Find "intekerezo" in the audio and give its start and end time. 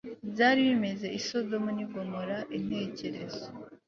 2.57-3.45